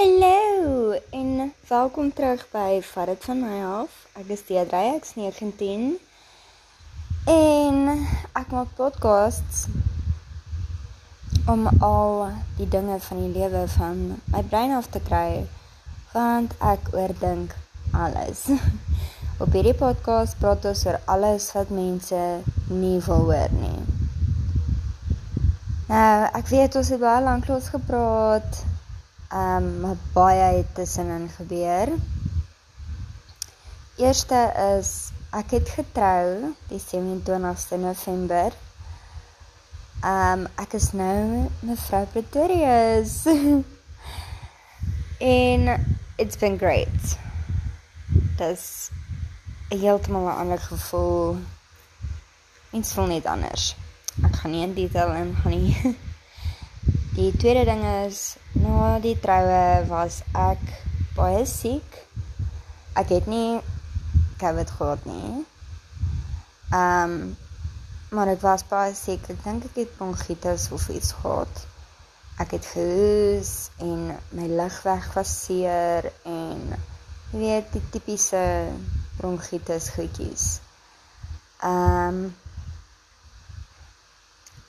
Hallo 0.00 0.92
en 1.10 1.52
welkom 1.68 2.12
terug 2.12 2.46
by 2.50 2.80
Vat 2.82 3.06
dit 3.06 3.24
van 3.24 3.40
my 3.40 3.56
af. 3.68 3.96
Ek 4.16 4.30
is 4.32 4.44
Deidre, 4.48 4.78
ek's 4.96 5.10
19 5.18 5.98
en 7.28 8.06
ek 8.32 8.54
maak 8.54 8.70
podcasts 8.78 9.66
om 11.44 11.68
al 11.84 12.30
die 12.56 12.68
dinge 12.76 12.96
van 13.08 13.20
die 13.20 13.28
lewe 13.34 13.66
van 13.74 14.00
my 14.32 14.40
brein 14.54 14.72
af 14.78 14.88
te 14.88 15.04
kry 15.04 15.44
want 16.14 16.56
ek 16.72 16.88
oordink 16.96 17.52
alles. 17.92 18.46
Op 19.42 19.52
hierdie 19.52 19.76
podcast 19.84 20.40
praat 20.40 20.64
ons 20.72 20.86
oor 20.88 21.00
alles 21.18 21.52
wat 21.58 21.76
mense 21.82 22.24
nie 22.72 22.96
wil 23.10 23.28
hoor 23.28 23.52
nie. 23.60 23.76
Nou, 25.92 26.18
ek 26.40 26.48
weet 26.56 26.80
ons 26.80 26.96
het 26.96 27.04
baie 27.04 27.20
lank 27.28 27.52
los 27.52 27.68
gepraat 27.76 28.64
Ehm 29.30 29.84
um, 29.84 29.98
baie 30.12 30.56
het 30.56 30.74
tussenin 30.74 31.28
gebeur. 31.30 31.92
Eerste 33.96 34.40
is 34.78 35.12
ek 35.30 35.50
het 35.54 35.68
getrou 35.70 36.50
die 36.66 36.80
27ste 36.82 37.78
November. 37.78 38.50
Ehm 40.02 40.40
um, 40.40 40.48
ek 40.58 40.74
is 40.80 40.90
nou 40.98 41.46
mevrou 41.62 42.02
Pretorius. 42.10 43.14
en 45.38 45.70
it's 46.16 46.36
been 46.36 46.58
great. 46.58 47.14
Dis 48.36 48.90
'n 49.70 49.78
heeltemal 49.78 50.26
'n 50.26 50.38
ander 50.42 50.58
gevoel. 50.58 51.38
Iets 52.70 52.92
voel 52.92 53.06
net 53.06 53.26
anders. 53.26 53.76
Ek 54.26 54.36
gaan 54.36 54.50
nie 54.50 54.66
in 54.66 54.74
detail 54.74 55.14
ingaan 55.14 55.50
nie. 55.50 55.96
Die 57.20 57.36
tweede 57.36 57.64
ding 57.68 57.82
is 57.84 58.36
na 58.56 58.96
die 59.04 59.16
troue 59.20 59.84
was 59.90 60.22
ek 60.32 60.62
baie 61.12 61.42
siek. 61.44 61.98
Ek 62.96 63.12
het 63.12 63.26
nie 63.28 63.58
COVID 64.40 64.72
gehad 64.78 65.04
nie. 65.04 65.42
Ehm 66.70 67.12
um, 67.18 67.36
maar 68.16 68.32
ek 68.32 68.40
was 68.40 68.64
baie 68.72 68.96
siek. 68.96 69.28
Ek 69.34 69.44
dink 69.44 69.68
ek 69.68 69.76
het 69.82 69.92
bronchitis 69.98 70.70
of 70.72 70.88
iets 70.88 71.12
gehad. 71.20 71.60
Ek 72.40 72.56
het 72.56 72.72
gehoes 72.72 73.52
en 73.84 74.16
my 74.40 74.48
lugweg 74.56 75.12
was 75.18 75.36
seer 75.44 76.08
en 76.24 76.64
jy 77.34 77.44
weet 77.44 77.72
die 77.76 77.84
tipiese 77.98 78.44
bronchitis 79.20 79.92
goedjies. 79.98 80.46
Ehm 81.60 82.24
um, 82.24 82.28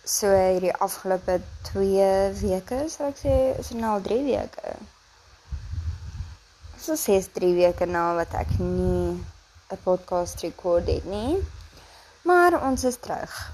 so 0.03 0.27
hierdie 0.27 0.73
afgelope 0.73 1.41
2 1.71 2.33
weke, 2.41 2.89
sal 2.89 3.11
ek 3.11 3.21
sê, 3.21 3.35
is 3.59 3.69
dit 3.69 3.79
nou 3.79 3.95
al 3.95 4.05
3 4.05 4.23
weke. 4.25 4.75
So 6.81 6.97
dit 6.97 7.33
3 7.37 7.53
weke 7.59 7.85
nou 7.85 8.15
wat 8.17 8.33
ek 8.33 8.57
nie 8.59 9.21
'n 9.71 9.81
podcast 9.83 10.41
rekord 10.41 10.87
het 10.87 11.05
nie. 11.05 11.37
Maar 12.23 12.61
ons 12.67 12.83
is 12.83 12.97
terug. 12.97 13.51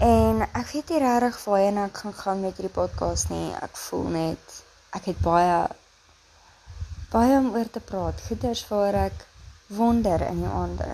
En 0.00 0.42
ek 0.42 0.66
weet 0.72 0.88
nie 0.88 0.98
regtig 0.98 1.44
waarheen 1.44 1.78
ek 1.78 1.96
gaan 1.96 2.14
gaan 2.14 2.40
met 2.40 2.56
hierdie 2.56 2.74
podcast 2.74 3.28
nie. 3.28 3.54
Ek 3.62 3.76
voel 3.76 4.08
net 4.14 4.62
ek 4.90 5.04
het 5.04 5.20
baie 5.20 5.68
baie 7.10 7.36
om 7.38 7.54
oor 7.54 7.70
te 7.70 7.80
praat. 7.80 8.20
Goeders 8.26 8.68
waar 8.68 8.94
ek 8.94 9.26
wonder 9.66 10.20
in 10.26 10.40
die 10.42 10.50
aande. 10.50 10.88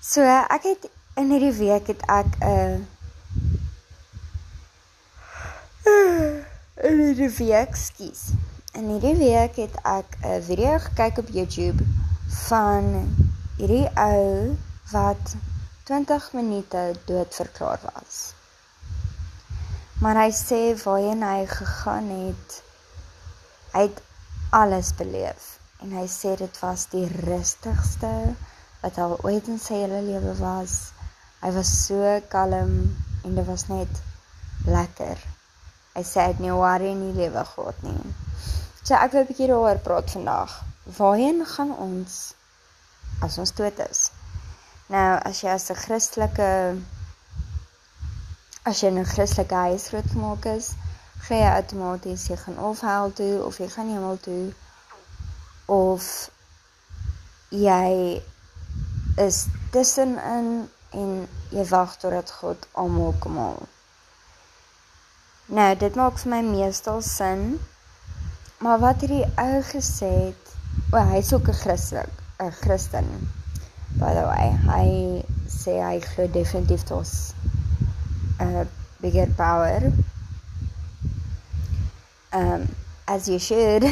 So 0.00 0.24
ek 0.26 0.62
het 0.62 0.90
In 1.14 1.28
hierdie 1.28 1.52
week 1.52 1.86
het 1.86 2.02
ek 2.08 2.36
'n 2.40 2.88
uh, 5.84 6.36
in 6.88 7.00
hierdie 7.04 7.34
week, 7.36 7.74
skus. 7.76 8.22
In 8.72 8.86
hierdie 8.88 9.16
week 9.16 9.56
het 9.60 9.76
ek 9.82 10.16
'n 10.24 10.40
video 10.42 10.78
gekyk 10.78 11.18
op 11.18 11.28
YouTube 11.28 11.84
van 12.48 12.88
hierdie 13.56 13.90
ou 13.94 14.56
wat 14.92 15.36
20 15.84 16.32
minute 16.32 16.96
dood 17.04 17.34
verklaar 17.34 17.80
was. 17.92 18.32
Maar 20.00 20.16
hy 20.16 20.30
sê 20.32 20.62
waarheen 20.84 21.22
hy 21.22 21.44
gegaan 21.46 22.08
het, 22.08 22.62
hy 23.76 23.82
het 23.82 24.00
alles 24.50 24.94
beleef 24.94 25.58
en 25.84 25.92
hy 25.92 26.08
sê 26.08 26.36
dit 26.40 26.58
was 26.64 26.88
die 26.88 27.06
rustigste 27.28 28.34
wat 28.80 28.98
al 28.98 29.18
ooit 29.20 29.46
in 29.48 29.60
sy 29.60 29.74
hele 29.84 30.00
lewe 30.08 30.34
was. 30.40 30.91
Hy 31.42 31.50
was 31.52 31.70
so 31.86 32.20
kalm 32.30 32.74
en 33.24 33.34
dit 33.34 33.46
was 33.46 33.66
net 33.66 34.02
lekker. 34.66 35.18
Hy 35.96 36.02
sê 36.06 36.20
hy 36.22 36.32
het 36.32 36.42
nie 36.42 36.52
worry 36.54 36.92
in 36.94 37.00
die 37.08 37.16
lewe 37.16 37.42
gehad 37.48 37.82
nie. 37.82 38.14
So 38.82 38.94
ek 38.94 39.12
wil 39.14 39.24
'n 39.24 39.30
bietjie 39.30 39.48
daaroor 39.50 39.80
praat 39.86 40.10
vandag. 40.14 40.52
Waarheen 40.98 41.42
gaan 41.54 41.72
ons 41.86 42.34
as 43.26 43.38
ons 43.38 43.54
dood 43.58 43.78
is? 43.90 44.10
Nou, 44.86 45.18
as 45.30 45.40
jy 45.42 45.50
as 45.50 45.70
'n 45.70 45.82
Christelike 45.84 46.50
as 48.64 48.80
jy 48.80 48.88
in 48.88 48.98
'n 48.98 49.12
Christelike 49.14 49.54
huis 49.54 49.88
grootgemaak 49.90 50.44
is, 50.54 50.72
gaan 51.26 51.38
jy 51.38 51.50
outomaties 51.58 52.28
jy 52.28 52.36
gaan 52.36 52.58
of 52.58 52.80
hel 52.80 53.12
toe 53.12 53.42
of 53.46 53.58
jy 53.58 53.68
gaan 53.68 53.90
hemel 53.90 54.18
toe 54.26 54.52
of 55.66 56.30
jy 57.50 58.22
is 59.26 59.46
tussenin 59.70 60.70
en 60.92 61.28
jy 61.50 61.64
wag 61.70 61.96
totdat 62.00 62.30
God 62.40 62.66
almal 62.72 63.14
kom 63.20 63.36
haal. 63.40 63.62
Nou, 65.52 65.68
dit 65.76 65.98
maak 65.98 66.18
vir 66.22 66.30
my 66.32 66.40
meestal 66.46 67.02
sin. 67.04 67.60
Maar 68.62 68.78
wat 68.78 69.02
hierdie 69.02 69.26
ou 69.42 69.62
gesê 69.68 70.10
het, 70.28 70.52
o, 70.92 70.96
oh, 70.96 71.06
hy's 71.10 71.32
ook 71.32 71.48
'n 71.48 71.60
Christen, 71.62 72.08
'n 72.40 72.52
Christen. 72.62 73.08
By 73.98 74.12
the 74.16 74.24
way, 74.24 74.48
hy 74.68 74.86
sê 75.48 75.80
hy 75.82 76.00
glo 76.00 76.26
definitief 76.30 76.84
daar's 76.84 77.34
'n 78.38 78.68
bigger 79.00 79.28
power. 79.36 79.92
Um 82.32 82.68
as 83.04 83.26
you 83.26 83.38
should. 83.38 83.84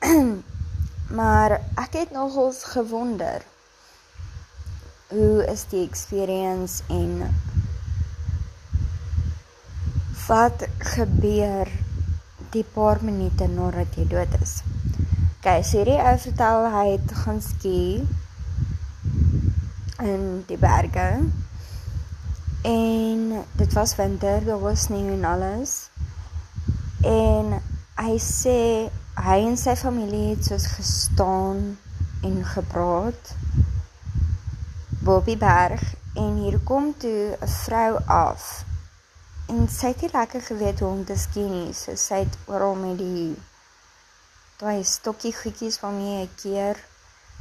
maar 1.20 1.60
ek 1.74 1.92
het 1.92 2.10
nogals 2.10 2.64
gewonder 2.64 3.42
hoe 5.12 5.44
is 5.52 5.64
die 5.68 5.84
experience 5.84 6.82
en 6.88 7.34
wat 10.26 10.64
gebeur 10.78 11.68
die 12.52 12.64
paar 12.74 13.00
minute 13.04 13.48
nadat 13.48 13.96
jy 13.96 14.06
dood 14.08 14.32
is. 14.40 14.60
Okay, 15.40 15.60
so 15.66 15.80
hierdie 15.80 15.98
ou 16.00 16.16
vertel 16.22 16.68
hy 16.72 16.84
het 16.94 17.14
gaan 17.24 17.40
ski 17.44 17.80
in 20.02 20.26
die 20.48 20.58
berge 20.60 21.08
en 22.62 23.22
dit 23.58 23.72
was 23.76 23.96
winter, 23.98 24.44
daar 24.46 24.60
was 24.62 24.86
sneeu 24.86 25.12
en 25.16 25.24
alles. 25.26 25.74
En 27.04 27.56
hy 27.98 28.16
sê 28.22 28.58
hy 29.18 29.38
en 29.48 29.58
sy 29.58 29.74
familie 29.76 30.36
het 30.36 30.46
soos 30.46 30.68
gestaan 30.76 31.64
en 32.22 32.38
gepraat 32.46 33.34
bo 35.02 35.16
op 35.16 35.26
die 35.26 35.36
berg 35.36 35.82
en 36.14 36.36
hier 36.44 36.58
kom 36.68 36.92
toe 36.98 37.36
'n 37.40 37.48
vrou 37.48 37.98
af. 38.06 38.64
En 39.48 39.68
sy 39.68 39.86
het 39.86 40.00
nie 40.00 40.10
lekker 40.12 40.42
geweet 40.42 40.80
hoe 40.80 40.88
om 40.88 41.04
te 41.04 41.16
ski 41.18 41.40
nie. 41.40 41.72
So 41.74 41.94
sy 41.94 42.14
het 42.14 42.36
oral 42.46 42.74
met 42.74 42.98
die 42.98 43.36
daai 44.56 44.84
stokkie 44.84 45.34
goedjies 45.34 45.78
van 45.78 45.96
my 45.96 46.22
'n 46.22 46.30
keer. 46.42 46.76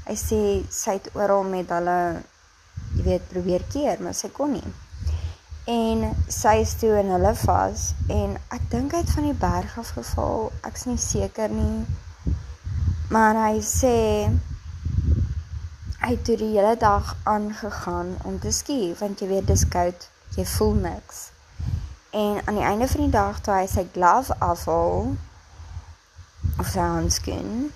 Hy 0.06 0.16
sê 0.16 0.42
sy 0.70 0.92
het 0.92 1.10
oral 1.14 1.44
met 1.44 1.70
hulle 1.70 2.24
jy 2.96 3.04
weet 3.04 3.28
probeer 3.28 3.64
keer, 3.74 4.02
maar 4.02 4.14
sy 4.14 4.30
kon 4.30 4.52
nie. 4.52 4.74
En 5.66 6.16
sy 6.28 6.56
is 6.62 6.74
toe 6.74 7.00
in 7.00 7.10
hulle 7.14 7.36
vas 7.36 7.94
en 8.10 8.38
ek 8.50 8.70
dink 8.70 8.92
hy 8.92 8.98
het 8.98 9.12
van 9.12 9.24
die 9.24 9.40
berg 9.40 9.78
af 9.78 9.90
geval. 9.90 10.52
Ek's 10.62 10.86
nie 10.86 10.98
seker 10.98 11.50
nie. 11.50 11.86
Maar 13.10 13.36
hy 13.36 13.62
sê 13.62 13.98
hy 16.02 16.16
het 16.16 16.26
die 16.26 16.38
hele 16.56 16.78
dag 16.78 17.16
aangegaan 17.24 18.16
om 18.26 18.40
te 18.40 18.52
ski 18.52 18.96
want 19.00 19.20
jy 19.22 19.28
weet 19.30 19.48
dis 19.48 19.68
koud, 19.70 20.08
jy 20.34 20.46
voel 20.56 20.74
niks. 20.74 21.20
En 22.10 22.40
aan 22.46 22.58
die 22.58 22.66
einde 22.66 22.88
van 22.88 23.04
die 23.06 23.14
dag 23.14 23.42
toe 23.46 23.54
hy 23.54 23.68
sy 23.70 23.84
glove 23.94 24.34
afhaal 24.42 25.12
of 26.58 26.72
sy 26.72 26.88
handskoen, 26.96 27.70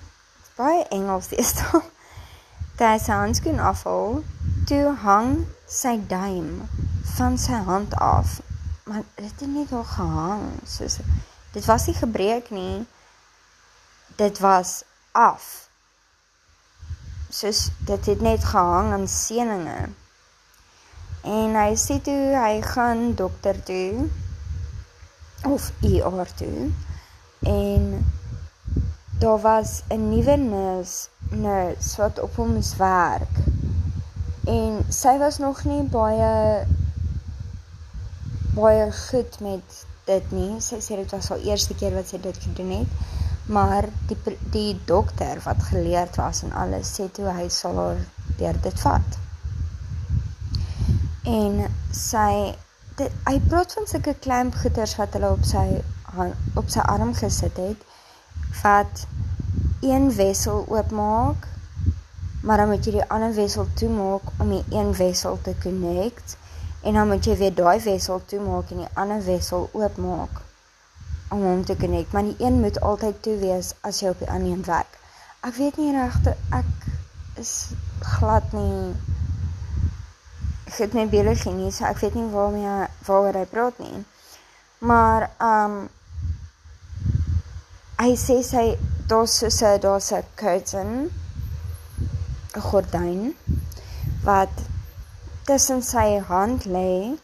baie 0.58 0.82
Engels 0.90 1.30
is 1.30 1.54
dit. 1.60 1.92
Toe 2.76 2.88
hy 2.90 2.96
sy 3.00 3.14
handskoen 3.16 3.62
afhaal, 3.62 4.18
toe 4.68 4.90
hang 5.00 5.30
sy 5.64 5.94
duim 6.10 6.66
van 7.14 7.38
sy 7.40 7.62
hand 7.64 7.94
af. 8.04 8.34
Maar 8.84 9.06
dit 9.14 9.30
het 9.30 9.46
nie 9.48 9.64
daar 9.70 9.86
gehang 9.88 10.50
soos 10.68 10.98
dit 11.54 11.64
was 11.64 11.86
nie 11.88 11.96
gebreek 11.96 12.50
nie. 12.52 12.84
Dit 14.20 14.42
was 14.44 14.82
af 15.12 15.65
soos 17.36 17.66
dit 17.88 18.12
het 18.12 18.20
net 18.24 18.44
gehang 18.44 18.92
aan 18.96 19.08
seëninge. 19.08 19.80
En 21.26 21.58
hy 21.58 21.72
sê 21.76 21.98
toe 22.06 22.22
hy 22.36 22.54
gaan 22.74 23.12
dokter 23.18 23.58
toe. 23.72 24.06
of 25.44 25.72
ER 25.80 26.34
toe 26.34 26.70
en 27.42 28.06
daar 29.18 29.40
was 29.40 29.82
'n 29.88 30.08
nuwe 30.08 30.36
nurse, 30.36 31.08
nurse 31.28 31.96
wat 31.96 32.20
op 32.20 32.36
hom 32.36 32.52
moes 32.52 32.76
werk. 32.76 33.34
En 34.44 34.84
sy 34.88 35.18
was 35.18 35.38
nog 35.38 35.64
nie 35.64 35.82
baie 35.82 36.66
baie 38.54 38.92
goed 38.92 39.40
met 39.40 39.86
dit 40.04 40.30
nie. 40.30 40.60
Sy 40.60 40.76
sê 40.80 40.96
dit 40.96 41.10
was 41.10 41.28
haar 41.28 41.38
eerste 41.38 41.74
keer 41.74 41.94
wat 41.94 42.08
sy 42.08 42.20
dit 42.20 42.36
gedoen 42.36 42.70
het. 42.70 42.86
Maar 43.46 43.88
die 44.10 44.36
die 44.50 44.80
dokter 44.84 45.40
wat 45.44 45.62
geleerd 45.62 46.16
was 46.16 46.42
en 46.42 46.52
alles 46.52 46.94
sê 46.98 47.10
toe 47.12 47.28
hy 47.30 47.48
sal 47.48 47.78
haar 47.78 48.00
deur 48.38 48.60
dit 48.62 48.80
vat. 48.80 49.18
En 51.24 51.60
sy 51.94 52.54
dit, 52.96 53.12
hy 53.28 53.36
praat 53.48 53.76
van 53.76 53.86
sulke 53.90 54.14
klein 54.24 54.52
goeders 54.54 54.96
wat 55.00 55.14
hulle 55.16 55.30
op 55.36 55.44
sy 55.44 55.66
op 56.56 56.70
sy 56.72 56.80
arm 56.80 57.12
gesit 57.14 57.58
het 57.60 57.82
wat 58.62 59.04
een 59.84 60.08
wissel 60.16 60.64
oopmaak 60.68 61.44
maar 62.46 62.62
dan 62.62 62.70
moet 62.70 62.86
jy 62.86 62.96
die 62.96 63.08
ander 63.12 63.34
wissel 63.36 63.68
toemaak 63.74 64.32
om 64.40 64.54
die 64.54 64.64
een 64.72 64.94
wissel 64.96 65.38
te 65.42 65.54
connect 65.62 66.36
en 66.82 66.96
dan 66.96 67.08
moet 67.10 67.26
jy 67.26 67.36
weer 67.36 67.54
daai 67.54 67.80
wissel 67.84 68.22
toemaak 68.32 68.70
en 68.72 68.84
die 68.84 68.92
ander 68.94 69.22
wissel 69.28 69.68
oopmaak 69.72 70.40
om 71.28 71.42
hom 71.42 71.64
te 71.64 71.76
connect 71.76 72.12
maar 72.12 72.22
die 72.22 72.36
een 72.38 72.60
moet 72.60 72.80
altyd 72.80 73.22
toe 73.22 73.36
wees 73.42 73.74
as 73.80 74.00
jy 74.00 74.12
op 74.14 74.22
die 74.22 74.30
ander 74.30 74.52
een 74.52 74.64
werk. 74.64 74.98
Ek 75.46 75.54
weet 75.58 75.76
nie 75.76 75.92
regte 75.94 76.36
ek 76.54 76.88
is 77.42 77.52
glad 78.16 78.52
nie 78.56 78.94
ek 80.66 80.78
het 80.84 80.94
my 80.98 81.06
biologie 81.10 81.54
nie 81.54 81.72
so 81.74 81.86
ek 81.88 82.02
weet 82.04 82.16
nie 82.18 82.28
waarmee 82.32 82.88
waaroor 83.08 83.40
hy 83.40 83.44
praat 83.50 83.78
nie. 83.82 84.04
Maar 84.78 85.30
um 85.42 85.76
hy 88.00 88.10
sê 88.20 88.42
sy 88.44 88.66
daar's 89.08 89.38
so 89.40 89.66
'n 89.66 89.80
daar's 89.80 90.12
'n 90.12 90.24
curtain 90.34 91.10
'n 92.56 92.66
gordyn 92.70 93.34
wat 94.24 94.54
tussen 95.46 95.82
sy 95.82 96.18
hand 96.28 96.64
lê 96.64 97.16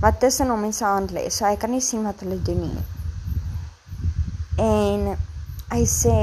wat 0.00 0.20
tussen 0.20 0.48
hom 0.52 0.64
en 0.64 0.72
sy 0.72 0.84
hand 0.84 1.10
lê 1.16 1.28
so 1.28 1.44
hy 1.44 1.56
kan 1.56 1.70
nie 1.70 1.86
sien 1.88 2.04
wat 2.08 2.20
hulle 2.24 2.42
doen 2.48 2.60
nie 2.66 2.84
en 4.66 5.06
hy 5.72 5.82
sê 5.88 6.18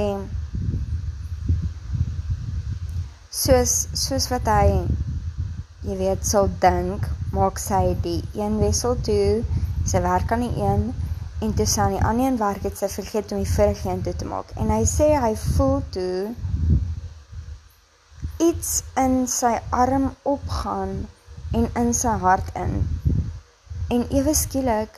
soos 3.41 3.75
soos 4.05 4.29
wat 4.33 4.49
hy 4.51 4.69
jy 5.87 5.95
weet 6.01 6.25
sou 6.27 6.47
dink 6.63 7.05
maak 7.35 7.59
sy 7.61 7.83
die 8.05 8.19
een 8.35 8.57
wissel 8.61 8.97
toe 9.07 9.43
sy 9.87 10.01
werk 10.03 10.31
aan 10.35 10.43
die 10.45 10.55
een 10.63 10.89
en 11.45 11.53
toe 11.53 11.67
sy 11.69 11.81
aan 11.83 11.95
die 11.95 12.03
ander 12.09 12.25
een 12.25 12.39
werk 12.41 12.63
het 12.65 12.79
sy 12.79 12.89
vergeet 12.89 13.31
om 13.31 13.41
die 13.43 13.51
vorige 13.51 13.89
een 13.89 14.01
toe 14.01 14.15
te 14.15 14.25
maak. 14.25 14.49
En 14.57 14.71
hy 14.73 14.81
sê 14.89 15.11
hy 15.21 15.33
voel 15.37 15.81
toe 15.93 16.33
iets 18.41 18.71
in 18.97 19.19
sy 19.29 19.53
arm 19.69 20.09
opgaan 20.23 20.95
en 21.57 21.67
in 21.81 21.93
sy 21.93 22.15
hart 22.23 22.49
in. 22.57 22.79
En 23.93 24.07
ewe 24.17 24.33
skielik 24.35 24.97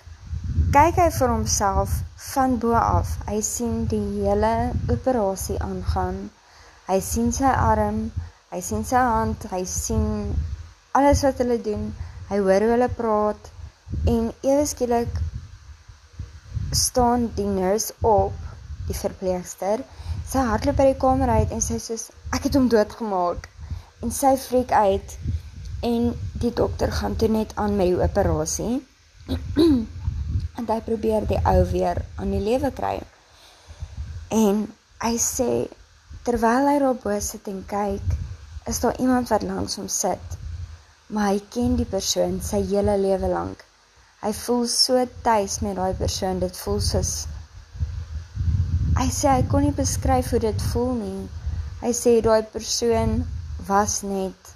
kyk 0.76 1.02
hy 1.04 1.10
vir 1.20 1.34
homself 1.36 2.00
van 2.28 2.58
bo 2.64 2.74
af 2.80 3.16
hy 3.30 3.40
sien 3.52 3.86
die 3.94 4.04
hele 4.24 4.54
operasie 4.98 5.60
aangaan 5.70 6.20
hy 6.90 7.00
sien 7.12 7.32
sy 7.40 7.54
arm 7.72 8.02
hy 8.54 8.62
sien 8.72 8.86
sy 8.92 9.06
hand 9.14 9.48
hy 9.54 9.64
sien 9.78 10.06
alles 11.00 11.24
wat 11.28 11.42
hulle 11.44 11.60
doen 11.70 11.90
hy 12.30 12.44
hoor 12.46 12.68
hoe 12.68 12.76
hulle 12.76 12.92
praat 13.02 13.52
en 14.06 14.32
ewe 14.52 14.66
skielik 14.70 15.22
staan 16.72 17.32
die 17.36 17.46
nurse 17.46 17.94
op, 18.02 18.34
die 18.88 18.98
verpleegster, 18.98 19.82
sy 20.30 20.44
hardloop 20.46 20.78
by 20.78 20.90
die 20.92 21.00
kamer 21.02 21.32
uit 21.40 21.54
en 21.56 21.64
sy 21.66 21.80
sê 21.82 21.96
soos 21.98 22.10
ek 22.36 22.46
het 22.48 22.58
hom 22.58 22.70
doodgemaak. 22.70 23.48
En 24.06 24.14
sy 24.16 24.36
freak 24.40 24.72
uit 24.72 25.16
en 25.84 26.12
die 26.44 26.54
dokter 26.56 26.92
gaan 26.94 27.18
toe 27.20 27.30
net 27.34 27.56
aan 27.58 27.76
met 27.80 27.92
die 27.92 28.04
operasie. 28.04 28.76
en 30.60 30.68
hy 30.68 30.80
probeer 30.86 31.28
die 31.30 31.40
ou 31.52 31.64
weer 31.72 32.02
aan 32.20 32.34
die 32.36 32.44
lewe 32.44 32.72
kry. 32.76 32.98
En 34.36 34.66
hy 35.04 35.16
sê 35.24 35.50
terwyl 36.28 36.68
hy 36.68 36.76
daar 36.84 37.00
bo 37.04 37.16
sit 37.24 37.48
en 37.52 37.64
kyk, 37.70 38.16
is 38.70 38.84
daar 38.84 39.00
iemand 39.00 39.32
wat 39.34 39.48
langs 39.48 39.80
hom 39.80 39.88
sit. 39.88 40.38
Maar 41.10 41.32
hy 41.32 41.42
ken 41.56 41.80
die 41.80 41.88
persoon 41.90 42.38
sy 42.46 42.60
hele 42.70 42.98
lewe 43.02 43.32
lank. 43.32 43.64
Hy 44.20 44.34
voel 44.36 44.66
so 44.68 45.00
tuis 45.24 45.62
met 45.66 45.80
daai 45.80 45.96
persoon. 45.98 46.42
Dit 46.44 46.58
voel 46.60 46.82
soos 46.84 47.14
Hy 49.00 49.08
sê 49.16 49.32
hy 49.32 49.44
kon 49.48 49.64
nie 49.64 49.76
beskryf 49.76 50.34
hoe 50.34 50.42
dit 50.44 50.64
voel 50.74 50.90
nie. 51.00 51.20
Hy 51.80 51.92
sê 51.96 52.18
daai 52.26 52.44
persoon 52.52 53.22
was 53.70 54.02
net 54.04 54.52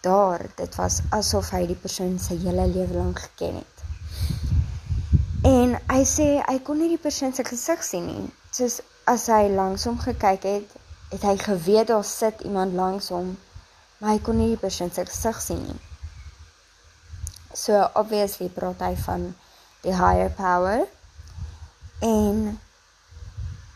daar. 0.00 0.46
Dit 0.56 0.74
was 0.74 1.00
asof 1.10 1.50
hy 1.50 1.66
die 1.66 1.78
persoon 1.78 2.18
sy 2.22 2.38
hele 2.42 2.66
lewe 2.66 2.94
lank 2.94 3.22
geken 3.26 3.60
het. 3.62 3.78
En 5.48 5.74
hy 5.90 6.02
sê 6.08 6.28
hy 6.42 6.58
kon 6.66 6.80
nie 6.80 6.90
die 6.92 7.02
persoon 7.02 7.34
se 7.34 7.44
gesig 7.46 7.82
sien 7.86 8.06
nie. 8.06 8.28
Soos 8.50 8.80
as 9.08 9.26
hy 9.32 9.48
langs 9.52 9.86
hom 9.88 9.98
gekyk 10.02 10.46
het, 10.48 10.78
het 11.12 11.24
hy 11.24 11.36
geweet 11.40 11.88
daar 11.88 12.04
sit 12.04 12.42
iemand 12.44 12.74
langs 12.76 13.08
hom, 13.14 13.36
maar 13.98 14.16
hy 14.16 14.22
kon 14.24 14.36
nie 14.36 14.50
die 14.52 14.60
persoon 14.60 14.90
se 14.92 15.04
gesig 15.08 15.40
sien 15.40 15.62
nie. 15.64 15.78
So 17.54 17.80
obviously 17.94 18.48
praat 18.52 18.82
hy 18.84 18.94
van 19.06 19.30
die 19.82 19.94
higher 19.94 20.30
power. 20.36 20.84
En 22.04 22.58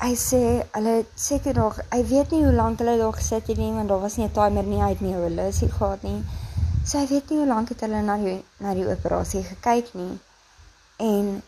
hy 0.00 0.14
sê 0.18 0.40
hulle 0.74 1.04
seker 1.14 1.54
nog, 1.54 1.78
hy 1.92 2.00
weet 2.06 2.30
nie 2.34 2.42
hoe 2.44 2.52
lank 2.52 2.80
hulle 2.82 2.96
daar 2.98 3.14
gesit 3.18 3.46
het 3.46 3.58
nie, 3.58 3.72
want 3.72 3.88
daar 3.88 4.00
was 4.00 4.16
nie 4.16 4.26
'n 4.26 4.32
timer 4.32 4.64
nie, 4.64 4.82
het 4.82 5.00
nie 5.00 5.14
hulle 5.14 5.48
is 5.48 5.60
hier 5.60 5.72
gehad 5.72 6.02
nie. 6.02 6.24
So 6.84 6.98
hy 6.98 7.06
weet 7.06 7.30
nie 7.30 7.38
hoe 7.38 7.46
lank 7.46 7.68
het 7.68 7.80
hulle 7.80 8.02
na 8.02 8.16
die 8.16 8.44
na 8.58 8.74
die 8.74 8.88
operasie 8.88 9.42
gekyk 9.42 9.94
nie. 9.94 10.18
En 10.96 11.42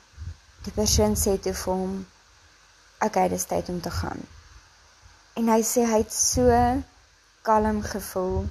die 0.62 0.72
persoon 0.72 1.16
sê 1.16 1.40
toe 1.40 1.54
vir 1.54 1.74
hom, 1.74 2.06
"Okay, 3.00 3.28
dis 3.28 3.44
tyd 3.44 3.68
om 3.68 3.80
te 3.80 3.90
gaan." 3.90 4.20
En 5.34 5.48
hy 5.48 5.62
sê 5.62 5.84
hy 5.84 5.98
het 5.98 6.12
so 6.12 6.50
kalm 7.42 7.82
gevoel 7.82 8.44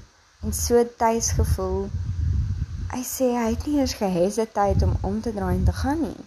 en 0.43 0.53
so 0.53 0.83
tuis 0.97 1.31
gevoel 1.31 1.89
hy 2.93 3.01
sê 3.01 3.31
hy 3.33 3.45
het 3.53 3.63
nie 3.65 3.79
eers 3.79 3.95
gehesiteer 3.97 4.83
om 4.85 4.97
om 5.01 5.21
te 5.21 5.31
draai 5.33 5.55
en 5.55 5.63
te 5.65 5.73
gaan 5.73 6.01
nie. 6.01 6.25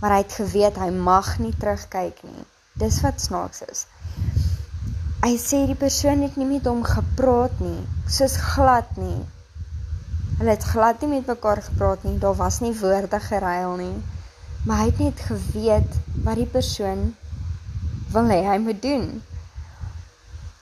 Maar 0.00 0.10
hy 0.10 0.22
het 0.24 0.32
geweet 0.32 0.80
hy 0.82 0.88
mag 0.90 1.38
nie 1.38 1.52
terugkyk 1.56 2.22
nie. 2.26 2.44
Dis 2.80 3.00
wat 3.04 3.20
snaaks 3.20 3.62
is. 3.66 3.84
Hy 5.20 5.34
sê 5.40 5.60
die 5.68 5.76
persoon 5.78 6.24
het 6.24 6.38
nie 6.40 6.48
met 6.48 6.68
hom 6.68 6.80
gepraat 6.86 7.60
nie, 7.60 7.78
soos 8.08 8.38
glad 8.40 8.88
nie. 8.96 9.18
Hulle 10.38 10.54
het 10.54 10.64
glad 10.64 11.04
nie 11.04 11.10
met 11.14 11.28
mekaar 11.28 11.60
gepraat 11.66 12.06
nie. 12.08 12.16
Daar 12.18 12.38
was 12.38 12.60
nie 12.64 12.72
woorde 12.80 13.20
geruil 13.20 13.76
nie. 13.82 13.96
Maar 14.64 14.82
hy 14.82 14.86
het 14.90 15.02
net 15.04 15.24
geweet 15.28 15.98
wat 16.24 16.40
die 16.40 16.48
persoon 16.48 17.10
wil 18.14 18.32
hê 18.32 18.40
hy 18.48 18.56
moet 18.64 18.80
doen. 18.82 19.06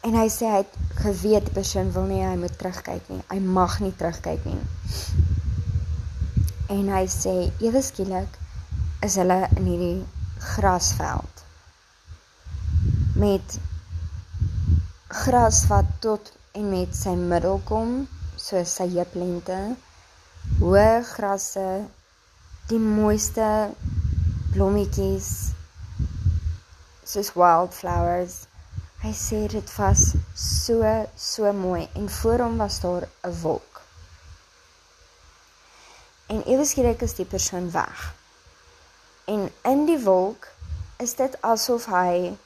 En 0.06 0.18
hy 0.18 0.26
sê 0.32 0.50
hy 0.50 0.62
het 0.64 0.78
geweet 1.06 1.46
die 1.46 1.56
persoon 1.60 1.94
wil 1.94 2.10
nie 2.10 2.25
hy 2.26 2.37
moet 2.42 2.58
terugkyk 2.58 3.10
nie. 3.12 3.22
Hy 3.30 3.38
mag 3.42 3.78
nie 3.84 3.94
terugkyk 3.94 4.46
nie 4.46 4.60
en 6.68 6.88
hy 6.92 7.04
sê 7.08 7.34
ewe 7.64 7.80
skielik 7.84 8.34
is 9.06 9.16
hulle 9.20 9.38
in 9.56 9.68
hierdie 9.70 10.46
grasveld 10.50 11.38
met 13.18 13.58
gras 15.08 15.66
wat 15.72 15.90
tot 16.04 16.32
en 16.52 16.70
met 16.70 16.96
sy 16.96 17.14
middel 17.18 17.60
kom 17.66 17.94
soos 18.38 18.75
sy 18.78 18.87
heuplengte 18.94 19.58
hoë 20.60 21.02
grasse 21.06 21.66
die 22.70 22.80
mooiste 22.82 23.46
blommetjies 24.52 25.28
soos 27.08 27.30
wildflowers. 27.37 28.42
Hy 29.02 29.12
sê 29.14 29.44
dit 29.50 29.70
was 29.78 30.10
so 30.34 30.82
so 31.16 31.52
mooi 31.56 31.87
en 31.96 32.08
voor 32.18 32.44
hom 32.44 32.58
was 32.62 32.80
daar 32.84 33.08
'n 33.26 33.34
wolk. 33.42 33.80
En 36.26 36.42
ewe 36.44 36.64
skielik 36.64 37.00
is 37.02 37.14
die 37.14 37.25
persoon 37.25 37.70
weg. 37.70 38.14
En 39.25 39.50
in 39.62 39.87
die 39.87 40.02
wolk 40.04 40.48
is 40.96 41.14
dit 41.14 41.40
asof 41.40 41.87
hy 41.87 42.37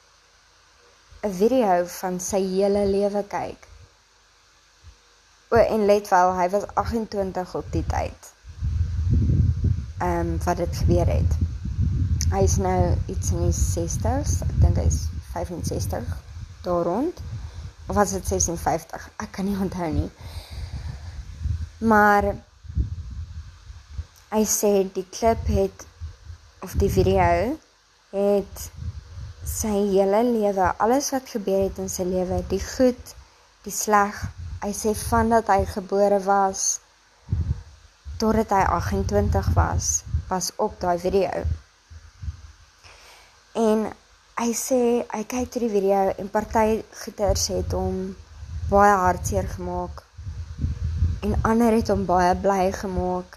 'n 1.23 1.33
video 1.39 1.85
van 1.87 2.21
sy 2.21 2.41
hele 2.55 2.87
lewe 2.87 3.25
kyk. 3.35 3.69
O 5.49 5.57
en 5.57 5.87
let 5.87 6.09
wel, 6.09 6.35
hy 6.41 6.49
was 6.51 6.67
28 6.75 7.55
op 7.55 7.73
die 7.73 7.87
tyd. 7.87 8.33
Ehm 9.99 10.19
um, 10.19 10.39
wat 10.45 10.57
dit 10.57 10.77
gebeur 10.77 11.07
het. 11.07 11.37
Hy 12.33 12.43
is 12.43 12.57
nou 12.57 12.95
iets 13.07 13.31
in 13.31 13.43
die 13.47 13.57
60s, 13.59 14.39
ek 14.49 14.55
dink 14.61 14.77
hy 14.77 14.87
is 14.89 15.03
65 15.33 16.17
daar 16.63 16.83
rond. 16.83 17.21
Of 17.87 17.97
was 17.97 18.11
dit 18.11 18.27
56? 18.27 19.11
Ek 19.17 19.31
kan 19.31 19.45
nie 19.45 19.59
onthou 19.59 19.93
nie. 19.93 20.11
Maar 21.79 22.35
Hy 24.33 24.47
sê 24.49 24.69
die 24.97 25.05
klip 25.13 25.43
het 25.53 25.83
of 26.65 26.73
die 26.81 26.89
video 26.89 27.59
het 28.15 28.63
sy 29.53 29.73
hele 29.93 30.23
lewe, 30.25 30.69
alles 30.81 31.11
wat 31.13 31.29
gebeur 31.29 31.67
het 31.67 31.81
in 31.83 31.91
sy 31.93 32.07
lewe, 32.09 32.41
die 32.49 32.61
goed, 32.63 33.13
die 33.67 33.75
sleg, 33.75 34.17
hy 34.63 34.71
sê 34.77 34.95
van 35.09 35.33
dat 35.35 35.51
hy 35.53 35.65
gebore 35.69 36.21
was 36.25 36.81
totdat 38.23 38.55
hy 38.55 38.63
28 38.79 39.51
was, 39.57 39.91
was 40.31 40.53
op 40.63 40.79
daai 40.81 40.99
video. 41.03 41.43
En 43.59 43.89
hy 44.39 44.53
sê 44.57 44.81
hy 45.11 45.23
kyk 45.29 45.51
tot 45.53 45.65
die 45.67 45.73
video 45.73 46.13
en 46.17 46.31
party 46.33 46.81
goeters 47.03 47.49
het 47.53 47.75
hom 47.77 47.99
baie 48.71 48.95
hartseer 49.05 49.51
gemaak 49.57 50.05
en 51.27 51.35
ander 51.51 51.75
het 51.77 51.91
hom 51.93 52.07
baie 52.09 52.33
bly 52.47 52.71
gemaak. 52.79 53.37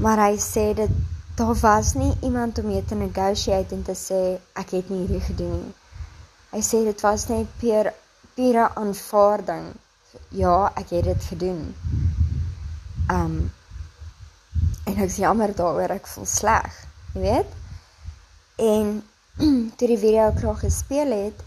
Maar 0.00 0.22
hy 0.28 0.36
sê 0.40 0.70
dit 0.76 0.92
daar 1.40 1.54
was 1.54 1.92
nie 1.94 2.12
iemand 2.20 2.58
om 2.58 2.66
mee 2.66 2.84
te 2.84 2.94
negotiate 2.94 3.74
en 3.74 3.82
te 3.82 3.94
sê 3.96 4.20
ek 4.60 4.74
het 4.76 4.88
nie 4.92 5.06
hierdie 5.06 5.22
gedoen 5.24 5.54
nie. 5.56 5.76
Hy 6.50 6.60
sê 6.66 6.82
dit 6.84 7.00
was 7.06 7.24
net 7.30 7.48
puur 7.62 7.88
pure 8.36 8.66
aanvaarding. 8.82 9.70
Ja, 10.36 10.68
ek 10.76 10.92
het 10.96 11.08
dit 11.08 11.24
gedoen. 11.32 11.62
Um 13.14 13.38
en 14.84 14.92
ek 14.98 15.06
is 15.06 15.16
jammer 15.22 15.54
daaroor, 15.56 15.96
ek 15.96 16.12
voel 16.12 16.28
sleg, 16.28 16.76
jy 17.14 17.24
weet? 17.24 17.56
En 18.68 18.92
toe 19.80 19.90
die 19.94 20.00
video 20.04 20.28
krag 20.36 20.60
gespeel 20.66 21.16
het, 21.22 21.44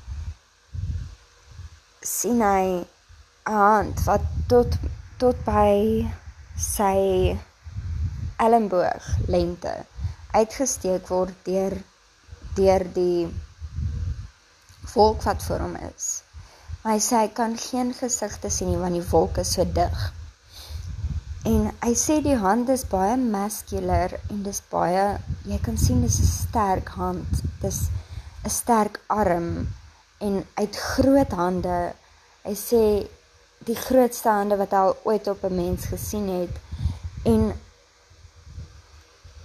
sien 2.02 2.42
hy 2.42 2.66
'n 2.82 3.58
hand 3.62 4.06
wat 4.10 4.26
tot 4.50 4.82
tot 5.22 5.38
by 5.46 6.08
sy 6.58 7.38
elmboog 8.38 9.08
lengte 9.28 9.74
uitgesteek 10.34 11.08
word 11.08 11.34
deur 11.46 11.76
deur 12.58 12.86
die 12.94 13.28
wolk 14.94 15.24
wat 15.26 15.44
voor 15.44 15.64
hom 15.66 15.76
is. 15.76 16.22
Maar 16.84 16.98
hy 16.98 17.02
sê 17.02 17.22
hy 17.24 17.30
kan 17.38 17.56
geen 17.58 17.94
gesigte 17.98 18.50
sien 18.52 18.70
nie 18.70 18.82
want 18.82 18.98
die 18.98 19.10
wolk 19.10 19.40
is 19.42 19.54
so 19.56 19.66
dig. 19.66 20.02
En 21.50 21.70
hy 21.84 21.94
sê 22.00 22.20
die 22.24 22.38
hand 22.40 22.70
is 22.72 22.86
baie 22.88 23.16
muscular 23.20 24.16
en 24.30 24.44
dis 24.46 24.62
baie 24.72 25.06
jy 25.50 25.60
kan 25.66 25.78
sien 25.80 26.02
dis 26.06 26.20
'n 26.20 26.30
sterk 26.30 26.94
hand. 27.00 27.44
Dis 27.62 27.90
'n 28.44 28.50
sterk 28.50 29.00
arm 29.08 29.68
en 30.20 30.46
uit 30.54 30.76
groot 30.76 31.32
hande. 31.32 31.94
Hy 32.44 32.56
sê 32.56 32.84
die 33.68 33.76
grootste 33.76 34.30
hande 34.30 34.58
wat 34.58 34.72
hy 34.72 34.86
ooit 35.04 35.28
op 35.28 35.44
'n 35.44 35.56
mens 35.56 35.86
gesien 35.86 36.28
het 36.42 36.56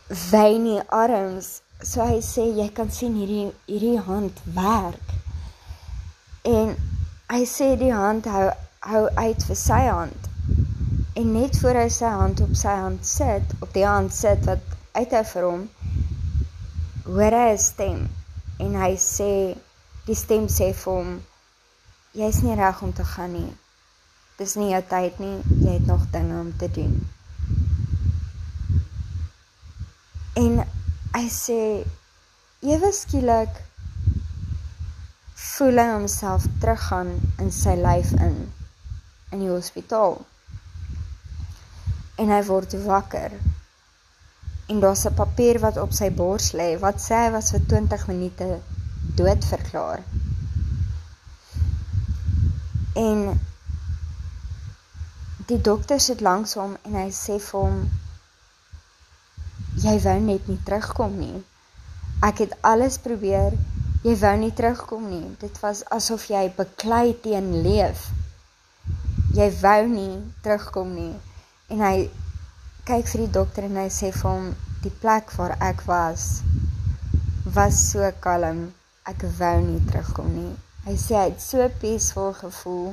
veiny 0.08 0.80
arms. 0.88 1.60
So 1.82 2.02
hy 2.02 2.20
sê 2.24 2.48
jy 2.56 2.68
kan 2.74 2.90
sien 2.90 3.14
hierdie 3.14 3.52
hierdie 3.68 4.00
hand 4.02 4.40
werk. 4.56 5.12
En 6.48 6.74
hy 7.30 7.42
sê 7.46 7.74
die 7.78 7.92
hand 7.92 8.26
hou 8.26 8.48
hou 8.88 9.04
uit 9.20 9.44
vir 9.50 9.58
sy 9.60 9.80
hand. 9.86 10.28
En 11.18 11.32
net 11.34 11.58
voor 11.60 11.82
hy 11.82 11.88
sy 11.92 12.10
hand 12.14 12.40
op 12.40 12.54
sy 12.56 12.74
hand 12.80 13.06
sit 13.06 13.54
op 13.60 13.72
die 13.74 13.86
hand 13.86 14.14
sit 14.14 14.44
wat 14.48 14.64
uithou 14.96 15.24
vir 15.32 15.48
hom 15.50 15.64
hoor 17.08 17.38
hy 17.40 17.48
'n 17.52 17.58
stem. 17.58 18.00
En 18.58 18.74
hy 18.82 18.92
sê 18.96 19.32
die 20.06 20.18
stem 20.24 20.48
sê 20.48 20.72
vir 20.72 20.92
hom 20.92 21.20
jy's 22.14 22.42
nie 22.42 22.56
reg 22.56 22.82
om 22.82 22.92
te 22.92 23.04
gaan 23.04 23.32
nie. 23.32 23.52
Dis 24.38 24.56
nie 24.56 24.70
jou 24.72 24.82
tyd 24.90 25.18
nie, 25.18 25.36
jy 25.62 25.78
het 25.78 25.86
nog 25.86 26.10
dinge 26.12 26.40
om 26.40 26.52
te 26.58 26.70
doen. 26.70 26.98
En 30.38 30.60
hy 31.16 31.26
sê 31.34 31.62
ewe 32.74 32.90
skielik 32.94 33.56
voel 35.44 35.80
hy 35.82 35.86
homself 35.90 36.46
teruggaan 36.62 37.10
in 37.42 37.50
sy 37.54 37.74
lyf 37.78 38.12
in 38.26 38.36
in 39.34 39.42
die 39.42 39.50
hospitaal. 39.50 40.14
En 42.22 42.30
hy 42.34 42.40
word 42.50 42.76
wakker. 42.84 43.34
En 44.70 44.80
daar's 44.84 45.04
'n 45.10 45.18
papier 45.24 45.58
wat 45.66 45.82
op 45.84 45.92
sy 46.00 46.10
bors 46.22 46.52
lê 46.60 46.70
wat 46.86 47.02
sê 47.08 47.20
hy 47.24 47.30
was 47.36 47.50
vir 47.54 47.66
20 47.74 48.06
minute 48.12 48.48
dood 49.20 49.44
verklaar. 49.52 50.02
En 53.06 53.40
die 55.50 55.60
dokter 55.70 56.00
sit 56.00 56.20
langs 56.20 56.54
hom 56.54 56.76
en 56.82 56.94
hy 57.02 57.10
sê 57.24 57.38
vir 57.48 57.60
hom 57.60 57.88
jy 59.88 59.98
wou 60.04 60.18
net 60.20 60.48
nie 60.50 60.60
terugkom 60.66 61.14
nie. 61.16 61.38
Ek 62.26 62.42
het 62.42 62.54
alles 62.66 62.98
probeer, 63.00 63.54
jy 64.04 64.14
wou 64.20 64.34
nie 64.40 64.52
terugkom 64.52 65.06
nie. 65.08 65.24
Dit 65.40 65.56
was 65.62 65.84
asof 65.94 66.26
jy 66.28 66.44
beklei 66.56 67.14
teen 67.24 67.50
leef. 67.64 68.08
Jy 69.36 69.48
wou 69.62 69.80
nie 69.88 70.14
terugkom 70.44 70.92
nie. 70.96 71.14
En 71.72 71.84
hy 71.84 72.08
kyk 72.88 73.08
vir 73.12 73.24
die 73.24 73.32
dokter 73.38 73.68
en 73.68 73.80
hy 73.80 73.88
sê 73.92 74.12
vir 74.12 74.28
hom 74.28 74.50
die 74.84 74.92
plek 75.02 75.32
waar 75.38 75.56
ek 75.64 75.84
was 75.88 76.40
was 77.56 77.80
so 77.92 78.04
kalm. 78.24 78.66
Ek 79.08 79.24
wou 79.38 79.56
nie 79.64 79.80
terugkom 79.88 80.28
nie. 80.34 80.54
Hy 80.84 80.96
sê 81.00 81.16
hy 81.16 81.28
het 81.30 81.40
so 81.44 81.64
peaceful 81.80 82.34
gevoel. 82.36 82.92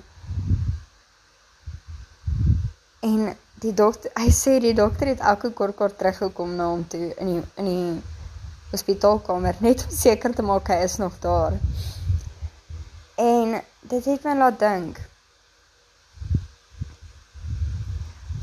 En 3.03 3.35
die 3.63 3.73
dokter, 3.73 4.11
hy 4.19 4.29
sê 4.33 4.57
die 4.59 4.75
dokter 4.75 5.13
het 5.13 5.23
elke 5.23 5.51
kort 5.55 5.75
kort 5.79 5.97
teruggekom 5.99 6.55
na 6.57 6.67
hom 6.73 6.83
toe 6.91 7.13
in 7.13 7.31
die 7.31 7.41
in 7.61 7.69
die 7.69 8.01
hospitaalkamer 8.71 9.55
net 9.63 9.85
om 9.85 9.93
seker 9.95 10.35
te 10.35 10.43
maak 10.43 10.71
hy 10.73 10.81
is 10.83 10.97
nog 10.99 11.15
daar. 11.23 11.55
En 13.15 13.61
dit 13.81 14.05
het 14.11 14.25
my 14.27 14.35
laat 14.35 14.59
dink. 14.59 14.99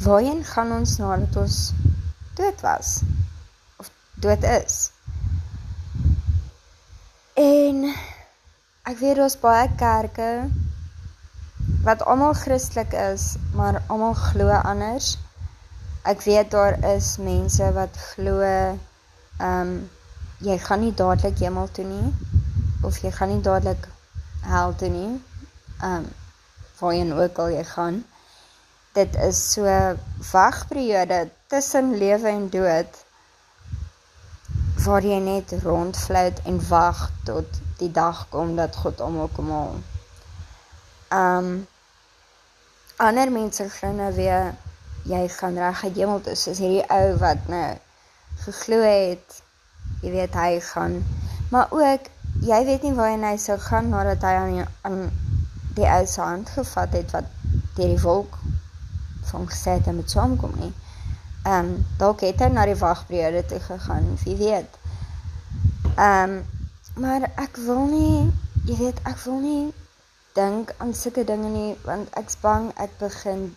Waarheen 0.02 0.40
gaan 0.44 0.72
ons 0.78 0.96
nadat 0.98 1.36
ons 1.36 1.58
dood 2.38 2.64
was 2.64 2.94
of 3.76 3.90
dood 4.24 4.42
is? 4.48 4.90
En 7.38 7.84
ek 8.88 8.98
weet 8.98 9.20
daar's 9.20 9.38
baie 9.44 9.68
kerke 9.78 10.30
wat 11.82 12.04
almal 12.04 12.32
Christelik 12.34 12.92
is, 12.92 13.34
maar 13.54 13.82
almal 13.86 14.14
glo 14.14 14.48
anders. 14.48 15.18
Ek 16.02 16.22
weet 16.22 16.50
daar 16.50 16.78
is 16.94 17.16
mense 17.18 17.72
wat 17.72 17.96
glo 18.12 18.40
ehm 18.42 18.78
um, 19.38 19.90
jy 20.42 20.56
gaan 20.58 20.80
nie 20.82 20.94
dadelik 20.98 21.38
hemel 21.38 21.68
toe 21.70 21.84
nie 21.86 22.08
of 22.82 22.96
jy 22.98 23.10
gaan 23.14 23.30
nie 23.30 23.42
dadelik 23.42 23.86
hel 24.46 24.74
toe 24.74 24.88
nie. 24.88 25.12
Ehm 25.80 26.02
um, 26.02 26.08
waarheen 26.80 27.12
ook 27.14 27.38
al 27.38 27.54
jy 27.54 27.64
gaan. 27.64 28.02
Dit 28.92 29.14
is 29.14 29.52
so 29.52 29.64
wagperiode 30.32 31.28
tussen 31.46 31.94
lewe 31.98 32.28
en 32.28 32.48
dood 32.50 33.04
waar 34.84 35.06
jy 35.06 35.18
net 35.22 35.54
rondfluit 35.62 36.42
en 36.42 36.58
wag 36.68 37.10
tot 37.24 37.62
die 37.78 37.90
dag 37.90 38.26
kom 38.34 38.56
dat 38.56 38.76
God 38.76 39.00
almal 39.00 39.30
kom 39.36 39.50
haal. 39.50 39.78
Um, 41.12 41.66
ander 42.96 43.32
mense 43.32 43.68
glo 43.68 43.92
nou 43.92 44.12
weer 44.16 44.54
jy 45.08 45.22
gaan 45.28 45.58
reg 45.58 45.84
uit 45.84 45.96
hemel 45.96 46.20
toe. 46.20 46.36
Soos 46.38 46.60
hierdie 46.62 46.86
ou 46.88 47.16
wat 47.22 47.48
nou 47.52 47.70
geglo 48.44 48.80
het 48.82 49.42
jy 50.02 50.10
weet 50.14 50.34
hy 50.34 50.60
gaan 50.72 51.02
maar 51.52 51.68
ook 51.70 52.08
jy 52.40 52.64
weet 52.64 52.82
nie 52.86 52.94
waar 52.96 53.12
hy 53.20 53.36
sou 53.36 53.58
gaan 53.60 53.90
nadat 53.92 54.24
hy 54.24 54.32
aan 54.38 54.54
die, 54.56 54.64
aan 54.88 55.00
die 55.76 55.88
ou 55.88 56.06
se 56.06 56.20
hand 56.20 56.48
gevat 56.54 56.94
het 56.96 57.12
wat 57.12 57.28
deur 57.76 57.92
die 57.92 58.00
wolk 58.02 58.38
van 59.30 59.44
gesê 59.50 59.76
het 59.78 59.90
met 59.96 60.10
saamkom 60.10 60.54
nie. 60.60 60.72
Ehm 61.42 61.58
um, 61.58 61.86
dalk 61.98 62.24
het 62.24 62.40
hy 62.40 62.48
na 62.52 62.64
die 62.68 62.78
wagperiode 62.78 63.44
toe 63.50 63.60
gegaan 63.60 64.08
wie 64.24 64.36
weet. 64.40 64.80
Ehm 65.96 66.38
um, 66.38 66.42
maar 67.02 67.28
ek 67.40 67.56
wil 67.66 67.86
nie 67.92 68.32
jy 68.64 68.76
weet 68.80 68.98
ek 69.08 69.20
wil 69.24 69.38
nie 69.40 69.72
dink 70.34 70.74
aan 70.78 70.94
sulke 70.94 71.24
dinge 71.24 71.48
nie 71.48 71.72
want 71.84 72.12
ek's 72.20 72.38
bang 72.42 72.70
ek 72.76 72.98
begin 73.00 73.50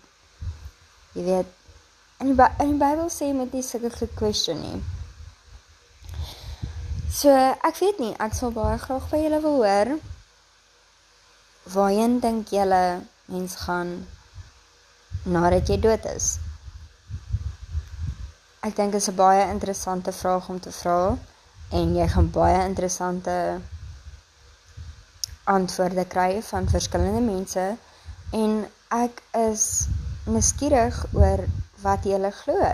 jy 1.15 1.23
weet 1.29 1.53
in 2.19 2.31
die, 2.31 2.47
in 2.59 2.75
die 2.75 2.79
Bybel 2.79 3.09
sê 3.11 3.31
met 3.33 3.51
die 3.51 3.63
sulke 3.63 3.91
ge-question 3.91 4.61
nie. 4.61 4.79
So 7.11 7.31
ek 7.31 7.77
weet 7.79 7.99
nie, 7.99 8.13
ek 8.19 8.35
sal 8.35 8.51
baie 8.55 8.77
graag 8.79 9.07
by 9.11 9.19
julle 9.21 9.39
wil 9.43 9.61
hoor. 9.61 9.91
Waarheen 11.75 12.19
dink 12.23 12.51
julle 12.55 12.81
mens 13.31 13.55
gaan 13.65 13.93
nadat 15.23 15.71
jy 15.71 15.79
dood 15.83 16.07
is? 16.11 16.35
Ek 18.65 18.75
dink 18.75 18.91
dit 18.91 19.01
is 19.01 19.09
'n 19.09 19.15
baie 19.15 19.47
interessante 19.51 20.11
vraag 20.11 20.49
om 20.49 20.59
te 20.59 20.71
vra 20.71 21.17
en 21.71 21.95
jy 21.95 22.07
gaan 22.07 22.29
baie 22.31 22.65
interessante 22.65 23.61
antwoorde 25.45 26.05
kry 26.05 26.41
van 26.41 26.69
verskillende 26.69 27.21
mense 27.21 27.65
en 28.31 28.65
ek 28.97 29.21
is 29.37 29.87
nuuskierig 30.25 30.97
oor 31.13 31.45
wat 31.85 32.03
julle 32.09 32.31
glo. 32.43 32.71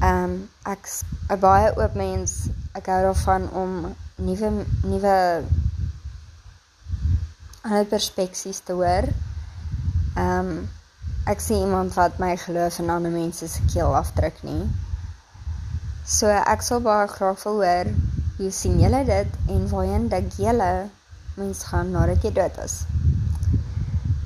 Ehm 0.00 0.24
um, 0.24 0.34
ek's 0.72 1.02
'n 1.28 1.38
baie 1.40 1.68
oop 1.76 1.94
mens. 1.94 2.48
Ek 2.72 2.88
hou 2.92 3.00
daarvan 3.02 3.50
om 3.52 3.94
nuwe 4.16 4.50
nuwe 4.82 5.16
ander 7.60 7.84
perspeksies 7.84 8.60
te 8.64 8.72
hoor. 8.72 9.08
Ehm 10.16 10.50
um, 10.50 10.68
ek 11.26 11.40
sien 11.40 11.64
iemand 11.66 11.94
wat 11.94 12.18
my 12.18 12.36
geloof 12.36 12.78
in 12.78 12.90
ander 12.90 13.10
mense 13.10 13.48
se 13.48 13.62
keel 13.72 13.96
afdruk 13.96 14.42
nie. 14.42 14.62
So 16.06 16.28
ek 16.30 16.62
sal 16.62 16.80
baie 16.80 17.08
graag 17.08 17.42
wil 17.42 17.62
hoor 17.64 17.88
hoe 18.36 18.50
sien 18.50 18.80
julle 18.80 19.04
dit 19.04 19.40
en 19.48 19.68
waarheen 19.68 20.08
dink 20.08 20.36
julle 20.38 20.70
mens 21.36 21.62
gaan 21.70 21.92
nadat 21.94 22.24
jy 22.24 22.32
dood 22.36 22.58
is. 22.64 22.80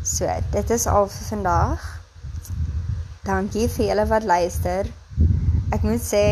So 0.06 0.30
dit 0.54 0.70
is 0.70 0.86
al 0.86 1.10
vir 1.12 1.28
vandag. 1.34 1.86
Dankie 3.26 3.68
vir 3.68 3.90
julle 3.90 4.08
wat 4.10 4.26
luister. 4.26 4.90
Ek 5.70 5.86
moet 5.86 6.02
sê 6.02 6.24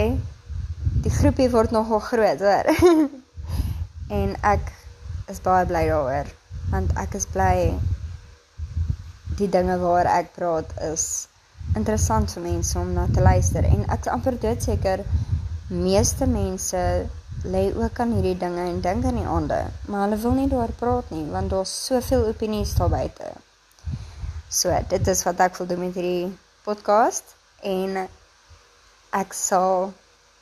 die 1.05 1.15
groepie 1.15 1.51
word 1.53 1.71
nogal 1.75 2.01
groot, 2.03 2.43
hoor. 2.43 2.73
en 4.21 4.37
ek 4.41 4.71
is 5.29 5.41
baie 5.45 5.67
bly 5.69 5.85
daaroor 5.91 6.29
want 6.73 6.93
ek 7.01 7.17
is 7.19 7.27
bly 7.33 7.57
die 9.41 9.49
dinge 9.53 9.77
waar 9.83 10.09
ek 10.09 10.33
praat 10.37 10.73
is 10.87 11.05
interessant 11.77 12.33
vir 12.33 12.45
mense 12.47 12.79
om 12.81 12.95
na 12.97 13.05
te 13.13 13.25
luister 13.25 13.69
en 13.69 13.85
ek 13.93 14.07
is 14.07 14.13
amper 14.15 14.39
doodseker 14.45 15.05
meeste 15.69 16.29
mense 16.33 16.83
lê 17.43 17.75
ook 17.77 18.01
aan 18.01 18.13
hierdie 18.13 18.37
dinge 18.37 18.65
en 18.67 18.81
dink 18.81 19.05
aan 19.05 19.21
die 19.21 19.27
aande, 19.27 19.61
maar 19.87 20.07
hulle 20.07 20.17
wil 20.17 20.33
nie 20.33 20.49
daar 20.49 20.73
praat 20.79 21.11
nie 21.11 21.27
want 21.31 21.51
daar's 21.51 21.75
soveel 21.85 22.27
opinies 22.27 22.75
daar 22.75 22.89
buite. 22.89 23.31
So, 24.49 24.73
dit 24.89 25.07
is 25.07 25.23
wat 25.23 25.41
ek 25.45 25.57
wil 25.57 25.67
doen 25.67 25.79
met 25.79 25.95
hierdie 25.95 26.33
podcast 26.65 27.37
en 27.63 28.09
ek 29.11 29.37
sal 29.37 29.93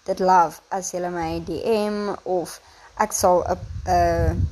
dit 0.07 0.19
love 0.23 0.63
as 0.69 0.93
julle 0.95 1.11
my 1.11 1.43
DM 1.47 2.15
of 2.23 2.61
ek 3.03 3.13
sal 3.13 3.43
'n 3.45 3.59
'n 3.87 4.47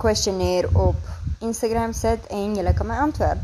questionnaire 0.00 0.68
op 0.74 0.96
Instagram 1.38 1.92
sit 1.92 2.26
en 2.26 2.54
julle 2.56 2.74
kan 2.74 2.86
my 2.86 2.96
antwoord. 2.96 3.38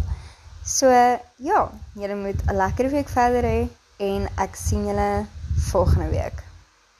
So, 0.64 0.88
ja, 1.36 1.70
julle 1.92 2.16
moet 2.16 2.42
'n 2.46 2.56
lekker 2.56 2.90
week 2.90 3.08
verder 3.08 3.42
hê 3.42 3.68
en 3.96 4.28
ek 4.36 4.56
sien 4.56 4.86
julle 4.86 5.26
volgende 5.70 6.08
week. 6.08 6.42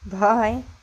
Bye. 0.02 0.75